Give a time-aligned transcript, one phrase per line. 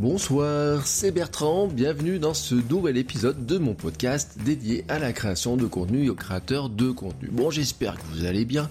[0.00, 5.56] Bonsoir, c'est Bertrand, bienvenue dans ce nouvel épisode de mon podcast dédié à la création
[5.56, 7.28] de contenu et aux créateurs de contenu.
[7.30, 8.68] Bon, j'espère que vous allez bien.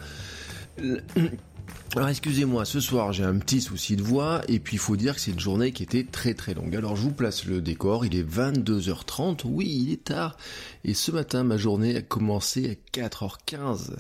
[1.95, 5.13] Alors excusez-moi, ce soir j'ai un petit souci de voix et puis il faut dire
[5.13, 6.75] que c'est une journée qui était très très longue.
[6.75, 10.35] Alors je vous place le décor, il est 22h30, oui il est tard
[10.85, 13.91] et ce matin ma journée a commencé à 4h15.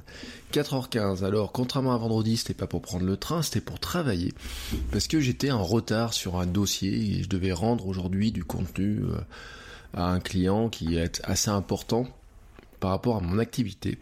[0.51, 4.33] 4h15, alors contrairement à vendredi c'était pas pour prendre le train, c'était pour travailler
[4.91, 9.03] parce que j'étais en retard sur un dossier et je devais rendre aujourd'hui du contenu
[9.03, 9.19] euh,
[9.93, 12.07] à un client qui est assez important
[12.79, 13.99] par rapport à mon activité.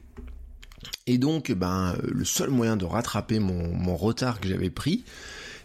[1.08, 5.04] Et donc, ben, le seul moyen de rattraper mon, retard que j'avais pris,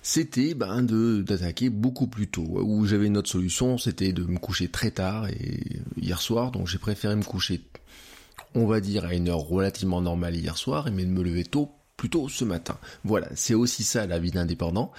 [0.02, 2.60] c'était ben, d'attaquer beaucoup plus tôt.
[2.62, 6.66] Où j'avais une autre solution, c'était de me coucher très tard et hier soir, donc
[6.66, 7.60] j'ai préféré me coucher,
[8.54, 11.70] on va dire, à une heure relativement normale hier soir, mais de me lever tôt
[11.96, 12.78] plutôt ce matin.
[13.04, 14.92] Voilà, c'est aussi ça la vie d'indépendant.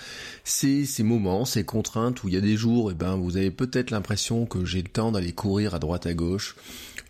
[0.44, 3.38] C'est ces moments, ces contraintes où il y a des jours, et eh ben vous
[3.38, 6.56] avez peut-être l'impression que j'ai le temps d'aller courir à droite à gauche,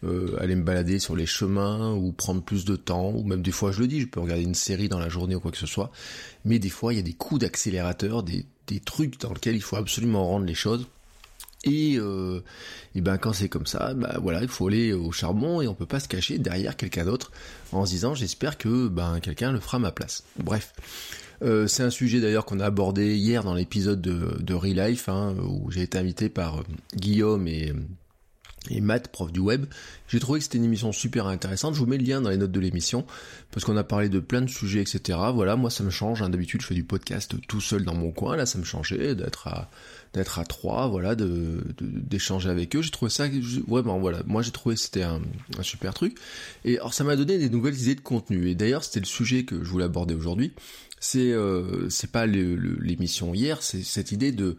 [0.04, 3.52] euh, aller me balader sur les chemins ou prendre plus de temps, ou même des
[3.52, 5.58] fois je le dis, je peux regarder une série dans la journée ou quoi que
[5.58, 5.92] ce soit,
[6.46, 9.62] mais des fois il y a des coups d'accélérateur, des, des trucs dans lesquels il
[9.62, 10.88] faut absolument rendre les choses.
[11.64, 12.42] Et, euh,
[12.96, 15.74] et ben quand c'est comme ça, ben voilà, il faut aller au charbon et on
[15.74, 17.32] peut pas se cacher derrière quelqu'un d'autre
[17.72, 20.24] en se disant j'espère que ben quelqu'un le fera à ma place.
[20.38, 20.74] Bref.
[21.44, 25.36] Euh, c'est un sujet d'ailleurs qu'on a abordé hier dans l'épisode de, de Relife, hein,
[25.40, 26.64] où j'ai été invité par euh,
[26.96, 27.74] Guillaume et,
[28.70, 29.66] et Matt, prof du web.
[30.08, 31.74] J'ai trouvé que c'était une émission super intéressante.
[31.74, 33.06] Je vous mets le lien dans les notes de l'émission
[33.52, 35.20] parce qu'on a parlé de plein de sujets, etc.
[35.34, 36.22] Voilà, moi ça me change.
[36.22, 36.30] Hein.
[36.30, 38.36] D'habitude, je fais du podcast tout seul dans mon coin.
[38.36, 42.82] Là, ça me changeait d'être à trois, voilà, d'échanger avec eux.
[42.82, 43.28] J'ai trouvé ça
[43.68, 44.22] vraiment, voilà.
[44.26, 45.22] Moi, j'ai trouvé c'était un,
[45.58, 46.18] un, super truc.
[46.66, 48.50] Et alors, ça m'a donné des nouvelles idées de contenu.
[48.50, 50.54] Et d'ailleurs, c'était le sujet que je voulais aborder aujourd'hui.
[51.00, 54.58] C'est euh, c'est pas l'émission hier, c'est cette idée de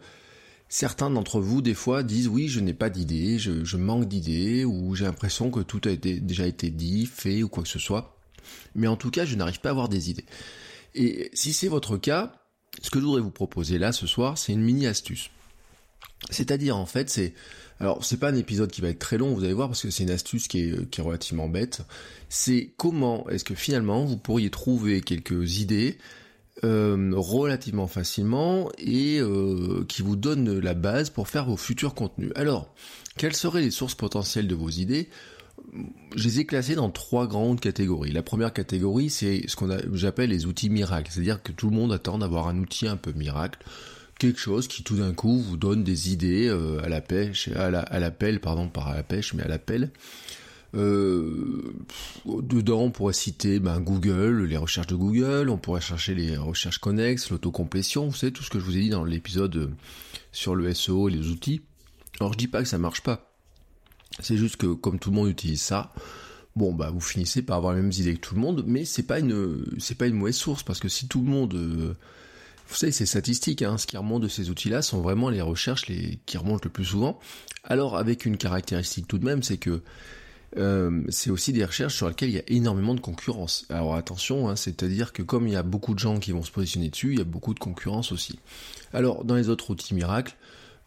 [0.71, 4.93] Certains d'entre vous, des fois, disent oui, je n'ai pas d'idées, je, manque d'idées, ou
[4.93, 8.15] j'ai l'impression que tout a déjà été dit, fait, ou quoi que ce soit.
[8.75, 10.25] Mais en tout cas, je n'arrive pas à avoir des idées.
[10.93, 12.33] Et si c'est votre cas,
[12.83, 15.31] ce que je voudrais vous proposer là ce soir, c'est une mini astuce.
[16.29, 17.33] C'est-à-dire, en fait, c'est,
[17.79, 19.89] alors c'est pas un épisode qui va être très long, vous allez voir, parce que
[19.89, 21.81] c'est une astuce qui est, qui est relativement bête.
[22.29, 25.97] C'est comment est-ce que finalement vous pourriez trouver quelques idées
[26.63, 32.31] euh, relativement facilement et euh, qui vous donne la base pour faire vos futurs contenus.
[32.35, 32.73] Alors,
[33.17, 35.09] quelles seraient les sources potentielles de vos idées?
[36.15, 38.11] Je les ai classées dans trois grandes catégories.
[38.11, 41.91] La première catégorie, c'est ce qu'on j'appelle les outils miracles, c'est-à-dire que tout le monde
[41.91, 43.59] attend d'avoir un outil un peu miracle,
[44.19, 47.69] quelque chose qui tout d'un coup vous donne des idées euh, à la pêche, à
[47.69, 49.91] la, à l'appel, pardon, pas à la pêche, mais à l'appel,
[50.75, 51.73] euh,
[52.25, 56.77] dedans, on pourrait citer ben, Google, les recherches de Google, on pourrait chercher les recherches
[56.77, 59.69] connexes, l'autocomplétion, vous savez, tout ce que je vous ai dit dans l'épisode euh,
[60.31, 61.61] sur le SEO et les outils.
[62.19, 63.33] Alors je dis pas que ça marche pas,
[64.19, 65.93] c'est juste que comme tout le monde utilise ça,
[66.55, 69.03] bon bah vous finissez par avoir les mêmes idées que tout le monde, mais c'est
[69.03, 71.93] pas une c'est pas une mauvaise source parce que si tout le monde euh,
[72.67, 75.85] vous savez, c'est statistique, hein, ce qui remonte de ces outils-là sont vraiment les recherches
[75.85, 77.19] qui remontent le plus souvent.
[77.63, 79.81] Alors avec une caractéristique tout de même, c'est que
[80.57, 83.65] euh, c'est aussi des recherches sur lesquelles il y a énormément de concurrence.
[83.69, 86.51] Alors attention, hein, c'est-à-dire que comme il y a beaucoup de gens qui vont se
[86.51, 88.39] positionner dessus, il y a beaucoup de concurrence aussi.
[88.93, 90.35] Alors dans les autres outils miracles,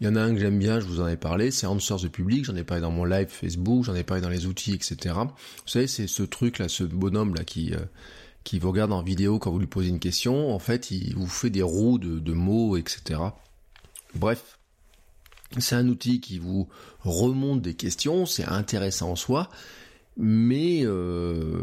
[0.01, 2.01] il y en a un que j'aime bien, je vous en ai parlé, c'est Answers
[2.01, 4.75] the Public, j'en ai parlé dans mon live Facebook, j'en ai parlé dans les outils,
[4.75, 5.15] etc.
[5.15, 7.73] Vous savez, c'est ce truc là, ce bonhomme là qui...
[7.73, 7.79] Euh,
[8.45, 11.29] qui vous regarde en vidéo quand vous lui posez une question, en fait, il vous
[11.29, 13.21] fait des roues de mots, etc.
[14.17, 14.59] Bref,
[15.61, 16.69] c'est un outil qui vous
[17.01, 19.51] remonte des questions, c'est intéressant en soi,
[20.17, 21.63] mais euh,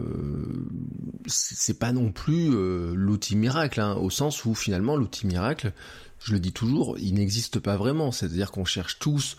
[1.28, 5.74] c'est pas non plus euh, l'outil miracle, hein, au sens où finalement l'outil miracle,
[6.20, 8.12] je le dis toujours, il n'existe pas vraiment.
[8.12, 9.38] C'est-à-dire qu'on cherche tous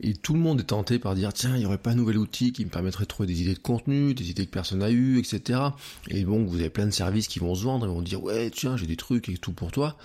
[0.00, 2.18] et tout le monde est tenté par dire tiens, il n'y aurait pas un nouvel
[2.18, 4.90] outil qui me permettrait de trouver des idées de contenu, des idées que personne n'a
[4.90, 5.60] eues, etc.
[6.08, 8.50] Et bon, vous avez plein de services qui vont se vendre et vont dire ouais
[8.50, 9.96] tiens, j'ai des trucs et tout pour toi.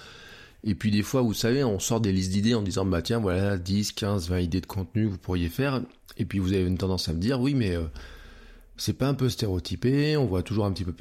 [0.63, 3.19] Et puis des fois, vous savez, on sort des listes d'idées en disant, bah tiens,
[3.19, 5.81] voilà, 10, 15, 20 idées de contenu que vous pourriez faire.
[6.17, 7.85] Et puis vous avez une tendance à me dire, oui, mais euh,
[8.77, 10.93] c'est pas un peu stéréotypé, on voit toujours un petit peu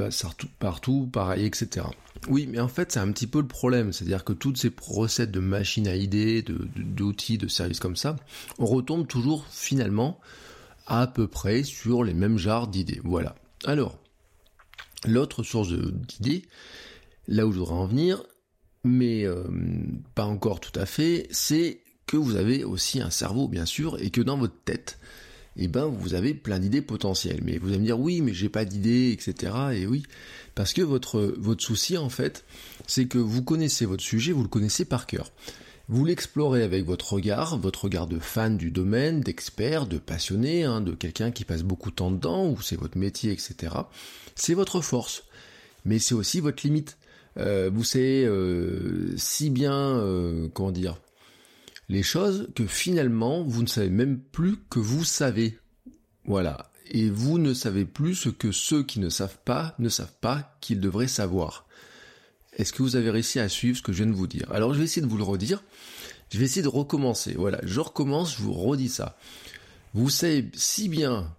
[0.59, 1.87] partout, pareil, etc.
[2.29, 5.31] Oui, mais en fait, c'est un petit peu le problème, c'est-à-dire que toutes ces recettes
[5.31, 8.17] de machines à idées, d'outils, de, de services comme ça,
[8.59, 10.21] on retombe toujours finalement
[10.87, 13.01] à peu près sur les mêmes genres d'idées.
[13.05, 13.35] Voilà.
[13.65, 13.99] Alors,
[15.07, 16.47] l'autre source d'idées,
[17.29, 18.23] là où je voudrais en venir,
[18.85, 19.45] mais euh,
[20.15, 24.11] pas encore tout à fait, c'est que vous avez aussi un cerveau, bien sûr, et
[24.11, 24.99] que dans votre tête,
[25.57, 27.41] eh ben, vous avez plein d'idées potentielles.
[27.45, 29.53] Mais vous allez me dire, oui, mais j'ai pas d'idées, etc.
[29.75, 30.05] Et oui,
[30.55, 32.45] parce que votre, votre souci, en fait,
[32.87, 35.31] c'est que vous connaissez votre sujet, vous le connaissez par cœur.
[35.89, 40.81] Vous l'explorez avec votre regard, votre regard de fan du domaine, d'expert, de passionné, hein,
[40.81, 43.75] de quelqu'un qui passe beaucoup de temps dedans, ou c'est votre métier, etc.
[44.37, 45.25] C'est votre force.
[45.85, 46.97] Mais c'est aussi votre limite.
[47.37, 51.01] Euh, vous savez euh, si bien, euh, comment dire,
[51.89, 55.59] les choses que finalement vous ne savez même plus que vous savez.
[56.25, 56.71] Voilà.
[56.93, 60.57] Et vous ne savez plus ce que ceux qui ne savent pas ne savent pas
[60.61, 61.67] qu'ils devraient savoir.
[62.57, 64.51] Est-ce que vous avez réussi à suivre ce que je viens de vous dire?
[64.53, 65.63] Alors je vais essayer de vous le redire.
[66.33, 67.35] Je vais essayer de recommencer.
[67.37, 69.17] Voilà, je recommence, je vous redis ça.
[69.95, 71.35] Vous savez si bien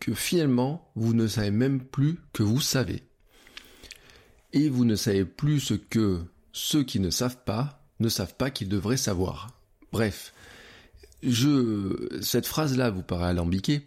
[0.00, 3.04] que finalement, vous ne savez même plus que vous savez.
[4.52, 6.20] Et vous ne savez plus ce que
[6.52, 9.48] ceux qui ne savent pas ne savent pas qu'ils devraient savoir.
[9.92, 10.32] Bref,
[11.22, 13.86] je, cette phrase-là vous paraît alambiquée,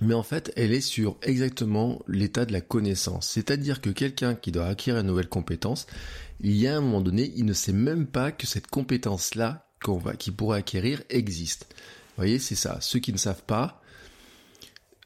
[0.00, 3.28] mais en fait, elle est sur exactement l'état de la connaissance.
[3.28, 5.86] C'est-à-dire que quelqu'un qui doit acquérir une nouvelle compétence,
[6.40, 9.98] il y a un moment donné, il ne sait même pas que cette compétence-là qu'on
[9.98, 11.66] va, qu'il pourrait acquérir existe.
[11.70, 12.78] Vous voyez, c'est ça.
[12.80, 13.80] Ceux qui ne savent pas,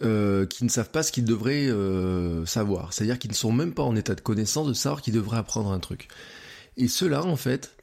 [0.03, 2.93] euh, qui ne savent pas ce qu'ils devraient euh, savoir.
[2.93, 5.71] C'est-à-dire qu'ils ne sont même pas en état de connaissance de savoir qu'ils devraient apprendre
[5.71, 6.09] un truc.
[6.77, 7.77] Et cela, en fait,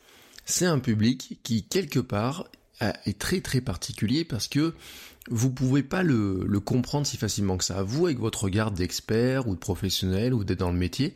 [0.46, 2.50] c'est un public qui, quelque part,
[2.80, 4.74] est très très particulier parce que
[5.30, 7.84] vous pouvez pas le, le, comprendre si facilement que ça.
[7.84, 11.16] Vous, avec votre regard d'expert ou de professionnel ou d'être dans le métier,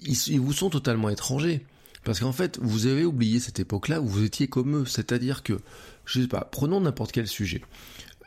[0.00, 1.64] ils, vous sont totalement étrangers.
[2.04, 4.86] Parce qu'en fait, vous avez oublié cette époque-là où vous étiez comme eux.
[4.86, 5.58] C'est-à-dire que,
[6.04, 7.62] je sais pas, prenons n'importe quel sujet.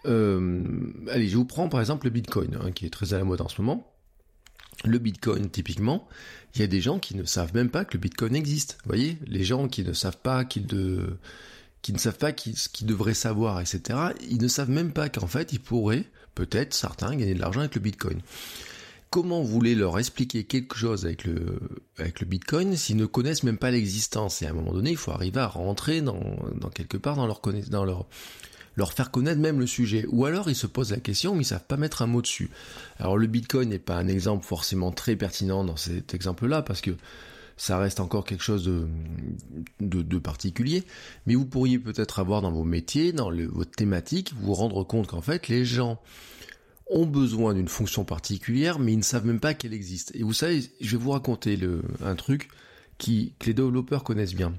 [0.05, 0.63] Euh,
[1.09, 3.41] allez, je vous prends par exemple le Bitcoin, hein, qui est très à la mode
[3.41, 3.87] en ce moment.
[4.83, 6.07] Le Bitcoin, typiquement,
[6.55, 8.77] il y a des gens qui ne savent même pas que le Bitcoin existe.
[8.83, 13.13] Vous voyez, les gens qui ne savent pas qu'ils ne savent pas ce qu'ils devraient
[13.13, 17.39] savoir, etc., ils ne savent même pas qu'en fait, ils pourraient, peut-être, certains, gagner de
[17.39, 18.21] l'argent avec le Bitcoin.
[19.11, 21.59] Comment voulez leur expliquer quelque chose avec le,
[22.25, 24.41] Bitcoin s'ils ne connaissent même pas l'existence?
[24.41, 27.27] Et à un moment donné, il faut arriver à rentrer dans, dans quelque part dans
[27.27, 28.07] leur, dans leur,
[28.75, 30.05] leur faire connaître même le sujet.
[30.09, 32.49] Ou alors ils se posent la question mais ils savent pas mettre un mot dessus.
[32.99, 36.91] Alors le Bitcoin n'est pas un exemple forcément très pertinent dans cet exemple-là parce que
[37.57, 38.87] ça reste encore quelque chose de,
[39.79, 40.83] de, particulier,
[41.27, 45.21] mais vous pourriez peut-être avoir dans vos métiers, dans votre thématique, vous rendre compte qu'en
[45.21, 46.01] fait les gens
[46.89, 50.11] ont besoin d'une fonction particulière, mais ils ne savent même pas qu'elle existe.
[50.15, 52.49] Et vous savez, je vais vous raconter le, un truc
[52.97, 54.53] qui, que les développeurs connaissent bien.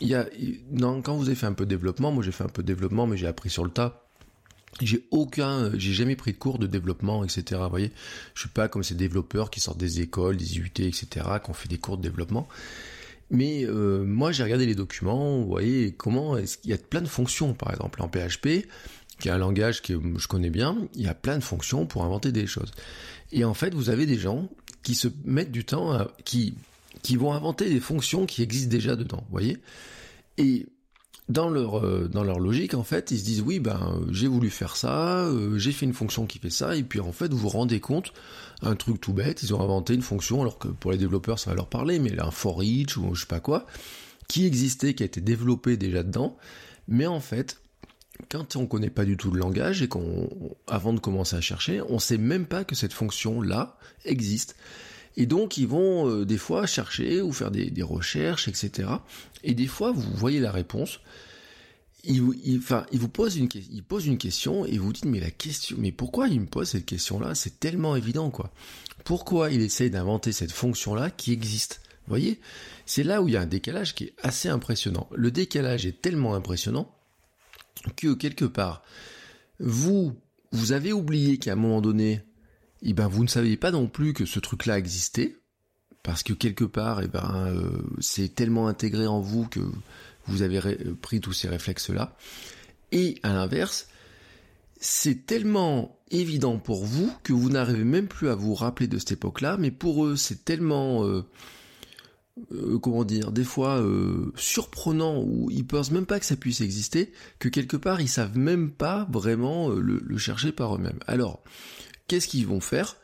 [0.00, 0.26] Il y a,
[0.70, 2.66] non, quand vous avez fait un peu de développement, moi j'ai fait un peu de
[2.66, 4.00] développement, mais j'ai appris sur le tas.
[4.80, 7.60] J'ai aucun, j'ai jamais pris de cours de développement, etc.
[7.62, 7.92] Vous voyez,
[8.34, 11.06] je suis pas comme ces développeurs qui sortent des écoles, des IUT, etc.,
[11.42, 12.48] qui ont fait des cours de développement.
[13.30, 17.02] Mais euh, moi, j'ai regardé les documents, vous voyez, comment est-ce qu'il y a plein
[17.02, 18.66] de fonctions, par exemple en PHP,
[19.20, 22.04] qui est un langage que je connais bien, il y a plein de fonctions pour
[22.04, 22.72] inventer des choses.
[23.32, 24.48] Et en fait, vous avez des gens
[24.82, 26.54] qui se mettent du temps, à, qui
[27.04, 29.58] qui vont inventer des fonctions qui existent déjà dedans, vous voyez?
[30.38, 30.66] Et
[31.28, 34.50] dans leur euh, dans leur logique en fait ils se disent oui ben j'ai voulu
[34.50, 37.38] faire ça euh, j'ai fait une fonction qui fait ça et puis en fait vous
[37.38, 38.12] vous rendez compte
[38.60, 41.48] un truc tout bête ils ont inventé une fonction alors que pour les développeurs ça
[41.48, 43.64] va leur parler mais un for each ou je sais pas quoi
[44.28, 46.36] qui existait qui a été développé déjà dedans
[46.88, 47.58] mais en fait
[48.28, 50.28] quand on connaît pas du tout le langage et qu'on
[50.66, 54.56] avant de commencer à chercher on sait même pas que cette fonction là existe
[55.16, 58.88] et donc ils vont euh, des fois chercher ou faire des, des, recherches, etc.
[59.42, 61.00] Et des fois vous voyez la réponse.
[62.06, 63.48] Il, enfin, vous pose une,
[64.04, 67.34] une question et vous dites mais la question, mais pourquoi il me pose cette question-là?
[67.34, 68.52] C'est tellement évident quoi.
[69.04, 71.80] Pourquoi il essaye d'inventer cette fonction-là qui existe?
[72.06, 72.40] Vous voyez?
[72.84, 75.08] C'est là où il y a un décalage qui est assez impressionnant.
[75.14, 76.94] Le décalage est tellement impressionnant
[77.96, 78.82] que quelque part
[79.58, 80.14] vous
[80.52, 82.22] vous avez oublié qu'à un moment donné
[82.84, 85.38] eh ben vous ne saviez pas non plus que ce truc-là existait,
[86.02, 89.60] parce que quelque part, eh ben euh, c'est tellement intégré en vous que
[90.26, 92.16] vous avez euh, pris tous ces réflexes-là.
[92.92, 93.88] Et à l'inverse,
[94.78, 99.12] c'est tellement évident pour vous que vous n'arrivez même plus à vous rappeler de cette
[99.12, 101.24] époque-là, mais pour eux, c'est tellement euh,
[102.82, 103.82] comment dire, des fois
[104.36, 108.36] surprenant ou ils pensent même pas que ça puisse exister, que quelque part ils savent
[108.36, 110.98] même pas vraiment le chercher par eux-mêmes.
[111.06, 111.42] Alors,
[112.08, 112.96] qu'est-ce qu'ils vont faire?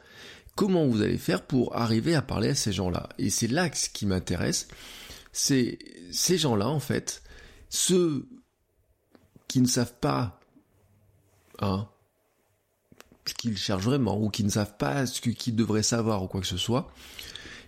[0.57, 3.09] Comment vous allez faire pour arriver à parler à ces gens-là?
[3.19, 4.69] Et c'est là ce qui m'intéresse,
[5.33, 5.79] c'est
[6.11, 7.23] ces gens-là, en fait,
[7.69, 8.29] ceux
[9.49, 10.41] qui ne savent pas
[11.61, 11.89] hein,
[13.27, 16.41] ce qu'ils cherchent vraiment, ou qui ne savent pas ce qu'ils devraient savoir ou quoi
[16.41, 16.93] que ce soit,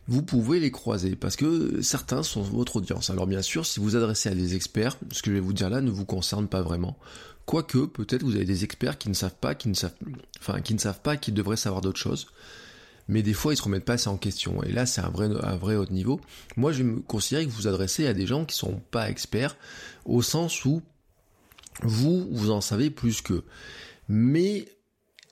[0.08, 3.10] vous pouvez les croiser parce que certains sont votre audience.
[3.10, 5.70] Alors bien sûr, si vous adressez à des experts, ce que je vais vous dire
[5.70, 6.98] là ne vous concerne pas vraiment.
[7.46, 9.94] Quoique, peut-être vous avez des experts qui ne savent pas, qui ne savent,
[10.38, 12.28] enfin, qui ne savent pas, qu'ils devraient savoir d'autres choses.
[13.08, 14.62] Mais des fois, ils se remettent pas assez en question.
[14.62, 16.20] Et là, c'est un vrai, un vrai haut niveau.
[16.56, 19.10] Moi, je vais me considérer que vous vous adressez à des gens qui sont pas
[19.10, 19.56] experts,
[20.04, 20.82] au sens où
[21.82, 23.44] vous, vous en savez plus qu'eux.
[24.08, 24.68] Mais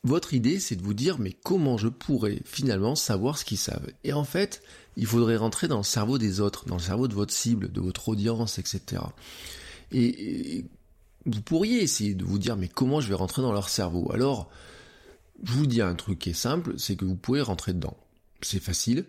[0.02, 3.90] votre idée, c'est de vous dire, mais comment je pourrais finalement savoir ce qu'ils savent?
[4.04, 4.62] Et en fait,
[4.96, 7.80] il faudrait rentrer dans le cerveau des autres, dans le cerveau de votre cible, de
[7.80, 9.02] votre audience, etc.
[9.92, 10.64] Et,
[11.26, 14.10] vous pourriez essayer de vous dire, mais comment je vais rentrer dans leur cerveau?
[14.12, 14.50] Alors,
[15.42, 17.96] je vous dis un truc qui est simple, c'est que vous pouvez rentrer dedans.
[18.42, 19.04] C'est facile.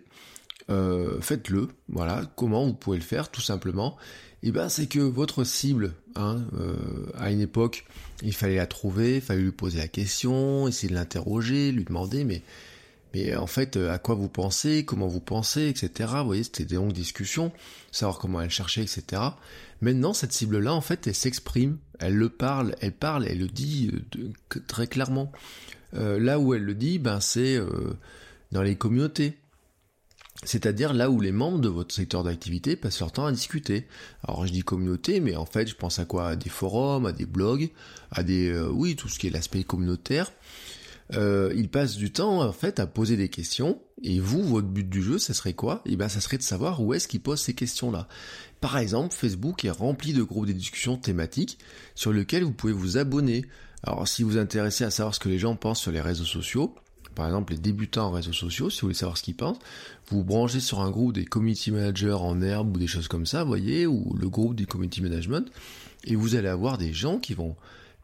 [0.70, 1.68] Euh, faites-le.
[1.88, 2.30] Voilà.
[2.36, 3.96] Comment vous pouvez le faire Tout simplement?
[4.42, 7.84] Eh ben, c'est que votre cible, hein, euh, à une époque,
[8.22, 12.24] il fallait la trouver, il fallait lui poser la question, essayer de l'interroger, lui demander,
[12.24, 12.42] mais,
[13.14, 16.10] mais en fait, à quoi vous pensez, comment vous pensez, etc.
[16.18, 17.52] Vous voyez, c'était des longues discussions,
[17.90, 19.22] savoir comment elle cherchait, etc.
[19.80, 23.90] Maintenant, cette cible-là, en fait, elle s'exprime, elle le parle, elle parle, elle le dit
[24.18, 25.32] euh, très clairement.
[25.94, 27.60] Euh, là où elle le dit, ben, c'est
[28.50, 29.36] dans les communautés
[30.44, 33.86] c'est-à-dire là où les membres de votre secteur d'activité passent leur temps à discuter.
[34.26, 36.28] Alors je dis communauté, mais en fait je pense à quoi?
[36.28, 37.70] À des forums, à des blogs,
[38.10, 38.48] à des...
[38.48, 40.32] Euh, oui, tout ce qui est l'aspect communautaire.
[41.14, 44.88] Euh, ils passent du temps en fait à poser des questions, et vous, votre but
[44.88, 45.82] du jeu, ça serait quoi?
[45.84, 48.08] Eh bien ça serait de savoir où est-ce qu'ils posent ces questions-là.
[48.60, 51.58] Par exemple, Facebook est rempli de groupes de discussions thématiques
[51.94, 53.44] sur lesquels vous pouvez vous abonner.
[53.82, 56.24] Alors si vous vous intéressez à savoir ce que les gens pensent sur les réseaux
[56.24, 56.74] sociaux,
[57.14, 59.58] par exemple les débutants en réseaux sociaux, si vous voulez savoir ce qu'ils pensent,
[60.08, 63.26] vous, vous branchez sur un groupe des community managers en herbe ou des choses comme
[63.26, 65.46] ça, voyez, ou le groupe des community management,
[66.04, 67.54] et vous allez avoir des gens qui vont...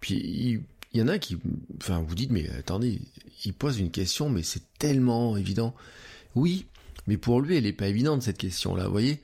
[0.01, 0.61] Puis
[0.93, 1.37] il, y en a qui...
[1.81, 3.01] Enfin, vous dites, mais attendez,
[3.45, 5.75] il pose une question, mais c'est tellement évident.
[6.35, 6.67] Oui,
[7.07, 9.21] mais pour lui, elle n'est pas évidente cette question-là, vous voyez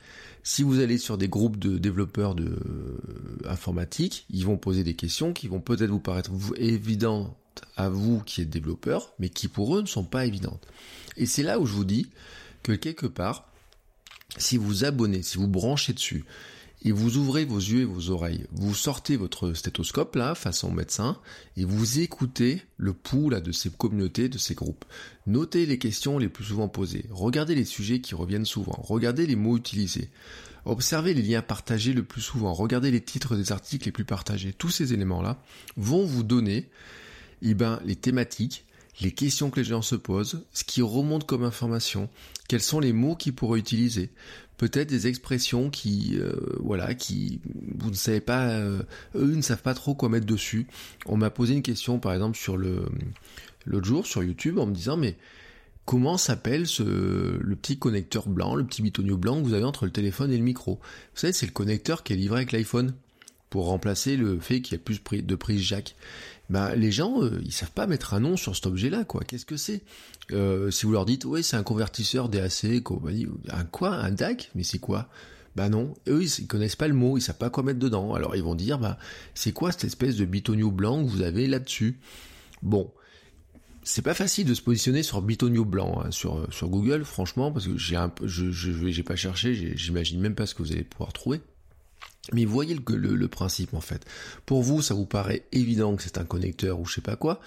[0.46, 4.94] si vous allez sur des groupes de développeurs de euh, informatique, ils vont poser des
[4.94, 7.34] questions qui vont peut-être vous paraître évidentes
[7.76, 10.66] à vous qui êtes développeur, mais qui pour eux ne sont pas évidentes.
[11.16, 12.10] Et c'est là où je vous dis
[12.62, 13.48] que quelque part,
[14.36, 16.26] si vous abonnez, si vous branchez dessus,
[16.84, 21.18] et vous ouvrez vos yeux et vos oreilles, vous sortez votre stéthoscope là, façon médecin,
[21.56, 24.84] et vous écoutez le pouls là de ces communautés, de ces groupes.
[25.26, 29.36] Notez les questions les plus souvent posées, regardez les sujets qui reviennent souvent, regardez les
[29.36, 30.10] mots utilisés,
[30.66, 34.52] observez les liens partagés le plus souvent, regardez les titres des articles les plus partagés.
[34.52, 35.42] Tous ces éléments là
[35.76, 36.68] vont vous donner
[37.42, 38.64] eh ben, les thématiques,
[39.00, 42.08] les questions que les gens se posent, ce qui remonte comme information,
[42.48, 44.10] quels sont les mots qu'ils pourraient utiliser,
[44.56, 47.40] peut-être des expressions qui, euh, voilà, qui
[47.78, 48.82] vous ne savez pas, euh,
[49.14, 50.66] eux ne savent pas trop quoi mettre dessus.
[51.06, 52.84] On m'a posé une question, par exemple, sur le
[53.66, 55.16] l'autre jour sur YouTube, en me disant mais
[55.86, 59.86] comment s'appelle ce le petit connecteur blanc, le petit bitonio blanc que vous avez entre
[59.86, 60.74] le téléphone et le micro?
[60.74, 62.94] Vous savez, c'est le connecteur qui est livré avec l'iPhone
[63.62, 65.94] remplacer le fait qu'il y a plus de prise jack
[66.50, 69.22] bah les gens euh, ils savent pas mettre un nom sur cet objet là quoi.
[69.24, 69.82] Qu'est-ce que c'est?
[70.32, 73.94] Euh, si vous leur dites ouais c'est un convertisseur DAC compagnie un quoi?
[73.94, 75.08] Un DAC mais c'est quoi?
[75.56, 78.14] Bah non eux ils, connaissent pas le mot ils savent pas quoi mettre dedans.
[78.14, 78.98] Alors ils vont dire bah
[79.34, 81.98] c'est quoi cette espèce de bitonio blanc que vous avez là dessus
[82.62, 82.90] bon
[83.82, 87.66] c'est pas facile de se positionner sur bitonio blanc hein, sur sur Google franchement parce
[87.66, 91.40] que j'ai je j'ai pas cherché j'imagine même pas ce que vous allez pouvoir trouver
[92.32, 94.04] mais voyez le, principe en fait.
[94.46, 97.40] Pour vous, ça vous paraît évident que c'est un connecteur ou je sais pas quoi,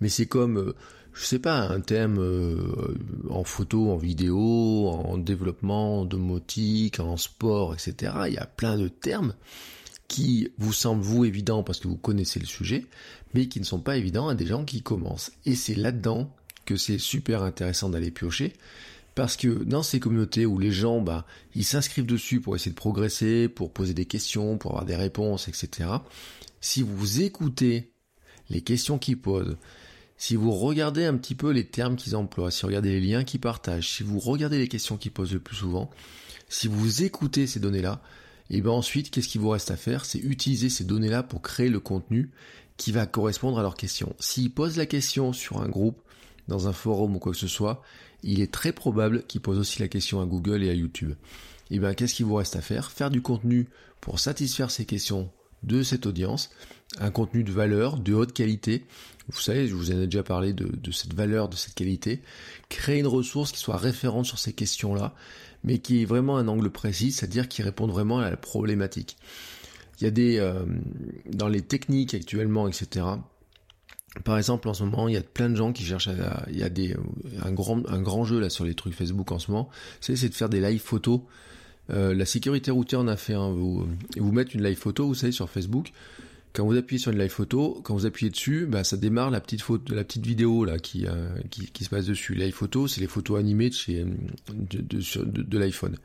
[0.00, 0.74] mais c'est comme, euh,
[1.12, 2.96] je sais pas, un thème euh,
[3.30, 8.12] en photo, en vidéo, en développement domotique, en sport, etc.
[8.26, 9.34] Il y a plein de termes
[10.08, 12.86] qui vous semblent vous évidents parce que vous connaissez le sujet,
[13.34, 15.32] mais qui ne sont pas évidents à des gens qui commencent.
[15.46, 16.30] Et c'est là-dedans
[16.66, 18.52] que c'est super intéressant d'aller piocher
[19.14, 22.76] parce que dans ces communautés où les gens, bah, ils s'inscrivent dessus pour essayer de
[22.76, 25.88] progresser, pour poser des questions, pour avoir des réponses, etc.
[26.60, 27.92] Si vous écoutez
[28.50, 29.56] les questions qu'ils posent,
[30.16, 33.24] si vous regardez un petit peu les termes qu'ils emploient, si vous regardez les liens
[33.24, 35.90] qu'ils partagent, si vous regardez les questions qu'ils posent le plus souvent,
[36.48, 38.00] si vous écoutez ces données-là,
[38.50, 40.04] et ben ensuite, qu'est-ce qu'il vous reste à faire?
[40.04, 42.30] C'est utiliser ces données-là pour créer le contenu
[42.76, 44.14] qui va correspondre à leurs questions.
[44.18, 46.00] S'ils posent la question sur un groupe,
[46.48, 47.82] dans un forum ou quoi que ce soit,
[48.22, 51.12] il est très probable qu'il pose aussi la question à Google et à YouTube.
[51.70, 52.90] Et eh bien, qu'est-ce qu'il vous reste à faire?
[52.90, 53.68] Faire du contenu
[54.00, 55.30] pour satisfaire ces questions
[55.62, 56.50] de cette audience,
[56.98, 58.84] un contenu de valeur, de haute qualité.
[59.30, 62.20] Vous savez, je vous en ai déjà parlé de, de cette valeur, de cette qualité.
[62.68, 65.14] Créer une ressource qui soit référente sur ces questions-là,
[65.62, 69.16] mais qui ait vraiment un angle précis, c'est-à-dire qui réponde vraiment à la problématique.
[70.00, 70.64] Il y a des, euh,
[71.30, 73.06] dans les techniques actuellement, etc.,
[74.22, 76.58] par exemple, en ce moment, il y a plein de gens qui cherchent à, il
[76.58, 76.96] y a des,
[77.42, 79.68] un grand, un grand jeu là sur les trucs Facebook en ce moment,
[80.00, 81.20] c'est, de faire des live photos.
[81.90, 83.50] Euh, la sécurité routière en a fait un.
[83.50, 85.92] Vous, vous mettre une live photo, vous savez, sur Facebook.
[86.54, 89.40] Quand vous appuyez sur une live photo, quand vous appuyez dessus, bah, ça démarre la
[89.40, 92.34] petite photo, la petite vidéo là qui, euh, qui, qui, se passe dessus.
[92.34, 94.04] Live photo, c'est les photos animées de chez
[94.48, 95.96] de, de, de l'iPhone.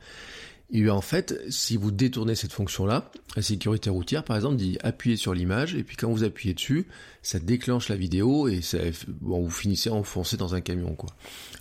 [0.72, 5.16] Et en fait, si vous détournez cette fonction-là, la sécurité routière, par exemple, dit appuyer
[5.16, 6.86] sur l'image, et puis quand vous appuyez dessus,
[7.22, 11.10] ça déclenche la vidéo, et ça, bon, vous finissez enfoncé dans un camion, quoi.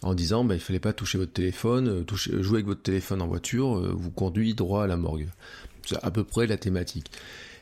[0.04, 3.22] En disant, bah, il fallait pas toucher votre téléphone, euh, toucher, jouer avec votre téléphone
[3.24, 5.28] en voiture, euh, vous conduit droit à la morgue.
[5.88, 7.10] C'est à peu près la thématique.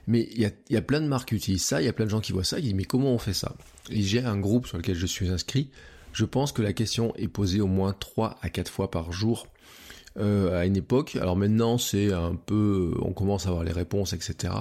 [0.05, 1.93] Mais il y a, y a, plein de marques qui utilisent ça, il y a
[1.93, 3.55] plein de gens qui voient ça, qui disent, mais comment on fait ça?
[3.89, 5.69] Et j'ai un groupe sur lequel je suis inscrit,
[6.11, 9.47] je pense que la question est posée au moins 3 à 4 fois par jour
[10.19, 11.15] euh, à une époque.
[11.15, 14.53] Alors maintenant, c'est un peu, on commence à avoir les réponses, etc.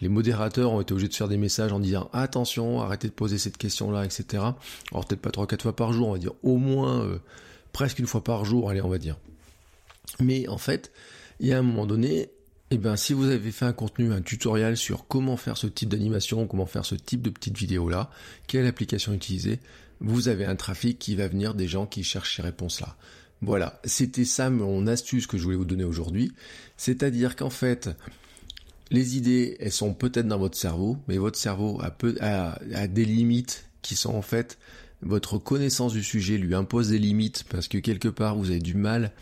[0.00, 3.38] Les modérateurs ont été obligés de faire des messages en disant attention, arrêtez de poser
[3.38, 4.24] cette question-là, etc.
[4.90, 7.18] Alors peut-être pas trois, quatre fois par jour, on va dire au moins euh,
[7.72, 9.16] presque une fois par jour, allez, on va dire.
[10.20, 10.92] Mais en fait,
[11.40, 12.30] il y a un moment donné,
[12.70, 15.88] eh ben, si vous avez fait un contenu, un tutoriel sur comment faire ce type
[15.88, 18.10] d'animation, comment faire ce type de petite vidéo là,
[18.46, 19.60] quelle application utiliser,
[20.00, 22.96] vous avez un trafic qui va venir des gens qui cherchent ces réponses là.
[23.42, 26.32] Voilà, c'était ça mon astuce que je voulais vous donner aujourd'hui.
[26.76, 27.90] C'est-à-dire qu'en fait,
[28.90, 33.04] les idées, elles sont peut-être dans votre cerveau, mais votre cerveau a, peu, a, des
[33.04, 34.58] limites qui sont en fait,
[35.02, 38.74] votre connaissance du sujet lui impose des limites parce que quelque part vous avez du
[38.74, 39.12] mal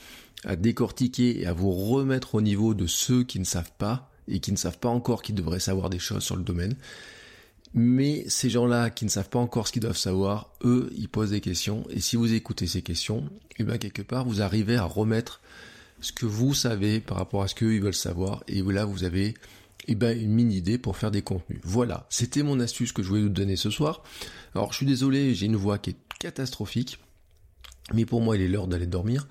[0.44, 4.40] à décortiquer et à vous remettre au niveau de ceux qui ne savent pas et
[4.40, 6.76] qui ne savent pas encore qu'ils devraient savoir des choses sur le domaine.
[7.75, 11.31] Mais ces gens-là qui ne savent pas encore ce qu'ils doivent savoir, eux, ils posent
[11.31, 11.85] des questions.
[11.90, 15.40] Et si vous écoutez ces questions, et eh bien quelque part, vous arrivez à remettre
[16.00, 18.45] ce que vous savez par rapport à ce qu'eux, ils veulent savoir.
[18.47, 19.35] Et là, vous avez
[19.88, 21.61] eh ben, une mini idée pour faire des contenus.
[21.64, 24.05] Voilà, c'était mon astuce que je voulais vous donner ce soir.
[24.55, 26.99] Alors, je suis désolé, j'ai une voix qui est catastrophique.
[27.92, 29.29] Mais pour moi, il est l'heure d'aller dormir.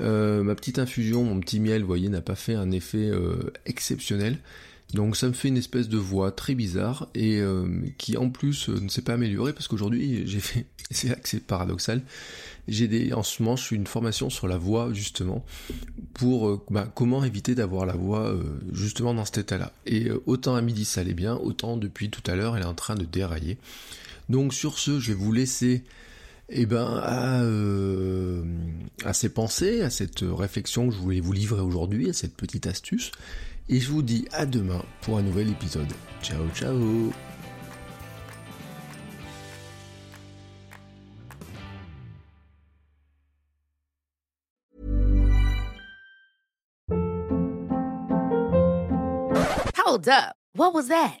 [0.00, 3.52] Euh, ma petite infusion, mon petit miel, vous voyez, n'a pas fait un effet euh,
[3.66, 4.38] exceptionnel.
[4.94, 8.70] Donc ça me fait une espèce de voix très bizarre et euh, qui en plus
[8.70, 12.00] euh, ne s'est pas améliorée parce qu'aujourd'hui j'ai fait, c'est là que c'est paradoxal,
[12.68, 15.44] j'ai des, en ce moment je suis une formation sur la voix justement
[16.14, 18.34] pour euh, bah, comment éviter d'avoir la voix
[18.72, 19.72] justement dans cet état-là.
[19.84, 22.74] Et autant à midi ça allait bien, autant depuis tout à l'heure elle est en
[22.74, 23.58] train de dérailler.
[24.30, 25.84] Donc sur ce je vais vous laisser
[26.50, 28.42] eh ben, à, euh,
[29.04, 32.66] à ces pensées, à cette réflexion que je voulais vous livrer aujourd'hui, à cette petite
[32.66, 33.12] astuce.
[33.68, 35.92] Et je vous dis à demain pour un nouvel épisode.
[36.22, 37.12] Ciao ciao
[49.76, 50.36] Hold up.
[50.52, 51.20] What was that?